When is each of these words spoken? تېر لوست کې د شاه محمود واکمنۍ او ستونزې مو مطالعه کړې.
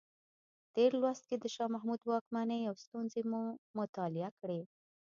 تېر 0.75 0.91
لوست 1.01 1.23
کې 1.29 1.35
د 1.39 1.45
شاه 1.55 1.69
محمود 1.75 2.01
واکمنۍ 2.09 2.61
او 2.69 2.73
ستونزې 2.83 3.21
مو 3.31 3.41
مطالعه 3.79 4.31
کړې. 4.39 4.61